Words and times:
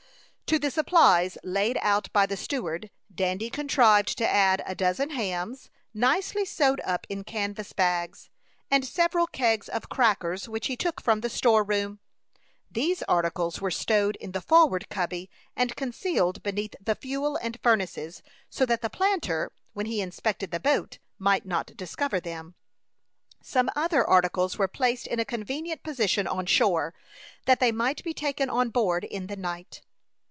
To 0.47 0.59
the 0.59 0.69
supplies 0.69 1.37
laid 1.45 1.77
out 1.81 2.11
by 2.11 2.25
the 2.25 2.35
steward, 2.35 2.89
Dandy 3.15 3.49
contrived 3.49 4.17
to 4.17 4.27
add 4.27 4.61
a 4.65 4.75
dozen 4.75 5.11
hams, 5.11 5.69
nicely 5.93 6.43
sewed 6.43 6.81
up 6.83 7.07
in 7.07 7.23
canvas 7.23 7.71
bags, 7.71 8.29
and 8.69 8.83
several 8.83 9.27
kegs 9.27 9.69
of 9.69 9.87
crackers, 9.87 10.49
which 10.49 10.67
he 10.67 10.75
took 10.75 11.01
from 11.01 11.21
the 11.21 11.29
store 11.29 11.63
room. 11.63 12.01
These 12.69 13.01
articles 13.03 13.61
were 13.61 13.71
stowed 13.71 14.17
in 14.17 14.33
the 14.33 14.41
forward 14.41 14.89
cuddy, 14.89 15.29
and 15.55 15.73
concealed 15.77 16.43
beneath 16.43 16.75
the 16.83 16.95
fuel 16.95 17.37
and 17.37 17.57
furnaces, 17.63 18.21
so 18.49 18.65
that 18.65 18.81
the 18.81 18.89
planter, 18.89 19.53
when 19.71 19.85
he 19.85 20.01
inspected 20.01 20.51
the 20.51 20.59
boat, 20.59 20.99
might 21.17 21.45
not 21.45 21.77
discover 21.77 22.19
them. 22.19 22.55
Some 23.41 23.69
other 23.73 24.03
articles 24.05 24.57
were 24.57 24.67
placed 24.67 25.07
in 25.07 25.17
a 25.21 25.23
convenient 25.23 25.81
position 25.81 26.27
on 26.27 26.45
shore, 26.45 26.93
that 27.45 27.61
they 27.61 27.71
might 27.71 28.03
be 28.03 28.13
taken 28.13 28.49
on 28.49 28.67
board 28.69 29.05
in 29.05 29.27
the 29.27 29.37
night. 29.37 29.81